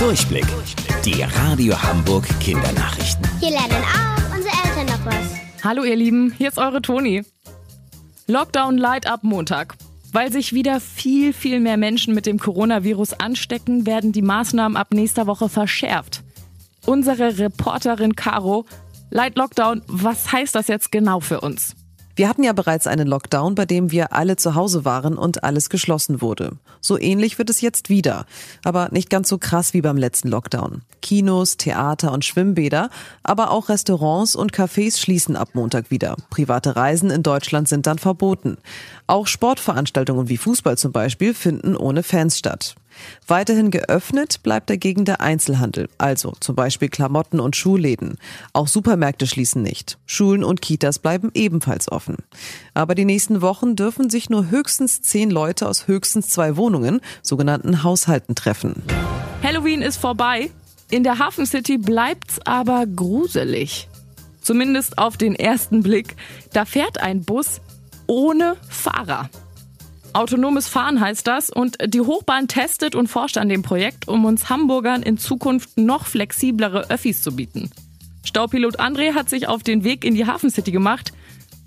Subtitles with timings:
[0.00, 0.46] Durchblick.
[1.04, 3.22] Die Radio Hamburg Kindernachrichten.
[3.38, 5.62] Hier lernen auch unsere Eltern noch was.
[5.62, 7.22] Hallo ihr Lieben, hier ist eure Toni.
[8.26, 9.76] Lockdown light ab Montag.
[10.10, 14.94] Weil sich wieder viel, viel mehr Menschen mit dem Coronavirus anstecken, werden die Maßnahmen ab
[14.94, 16.22] nächster Woche verschärft.
[16.86, 18.64] Unsere Reporterin Caro,
[19.10, 21.76] Light Lockdown, was heißt das jetzt genau für uns?
[22.20, 25.70] Wir hatten ja bereits einen Lockdown, bei dem wir alle zu Hause waren und alles
[25.70, 26.52] geschlossen wurde.
[26.82, 28.26] So ähnlich wird es jetzt wieder,
[28.62, 30.82] aber nicht ganz so krass wie beim letzten Lockdown.
[31.00, 32.90] Kinos, Theater und Schwimmbäder,
[33.22, 36.14] aber auch Restaurants und Cafés schließen ab Montag wieder.
[36.28, 38.58] Private Reisen in Deutschland sind dann verboten.
[39.06, 42.74] Auch Sportveranstaltungen wie Fußball zum Beispiel finden ohne Fans statt.
[43.26, 48.18] Weiterhin geöffnet bleibt dagegen der Einzelhandel, also zum Beispiel Klamotten und Schuhläden.
[48.52, 49.98] Auch Supermärkte schließen nicht.
[50.06, 52.16] Schulen und Kitas bleiben ebenfalls offen.
[52.74, 57.82] Aber die nächsten Wochen dürfen sich nur höchstens zehn Leute aus höchstens zwei Wohnungen, sogenannten
[57.82, 58.82] Haushalten, treffen.
[59.42, 60.50] Halloween ist vorbei.
[60.90, 63.88] In der Hafen City bleibt's aber gruselig.
[64.40, 66.16] Zumindest auf den ersten Blick.
[66.52, 67.60] Da fährt ein Bus
[68.06, 69.30] ohne Fahrer.
[70.14, 74.50] Autonomes Fahren heißt das und die Hochbahn testet und forscht an dem Projekt, um uns
[74.50, 77.70] Hamburgern in Zukunft noch flexiblere Öffis zu bieten.
[78.24, 81.12] Staupilot André hat sich auf den Weg in die Hafen City gemacht.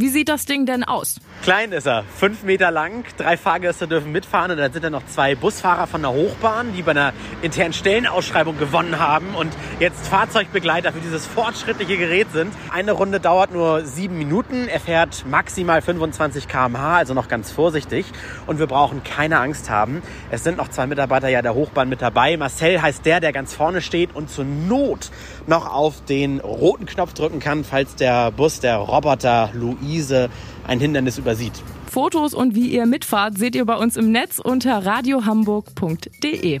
[0.00, 1.16] Wie sieht das Ding denn aus?
[1.42, 5.04] Klein ist er, fünf Meter lang, drei Fahrgäste dürfen mitfahren und dann sind da noch
[5.06, 10.92] zwei Busfahrer von der Hochbahn, die bei einer internen Stellenausschreibung gewonnen haben und jetzt Fahrzeugbegleiter
[10.92, 12.52] für dieses fortschrittliche Gerät sind.
[12.72, 18.06] Eine Runde dauert nur sieben Minuten, er fährt maximal 25 km/h, also noch ganz vorsichtig
[18.46, 20.00] und wir brauchen keine Angst haben.
[20.30, 22.36] Es sind noch zwei Mitarbeiter ja der Hochbahn mit dabei.
[22.36, 25.10] Marcel heißt der, der ganz vorne steht und zur Not
[25.48, 30.28] noch auf den roten Knopf drücken kann, falls der Bus, der Roboter Louis Luise
[30.66, 31.52] ein Hindernis übersieht.
[31.90, 36.60] Fotos und wie ihr mitfahrt seht ihr bei uns im Netz unter radiohamburg.de.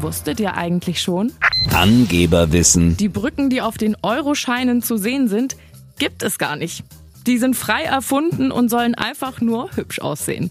[0.00, 1.32] Wusstet ihr eigentlich schon?
[1.74, 2.96] Angeberwissen.
[2.96, 5.56] Die Brücken, die auf den Euroscheinen zu sehen sind,
[5.98, 6.84] gibt es gar nicht.
[7.26, 10.50] Die sind frei erfunden und sollen einfach nur hübsch aussehen.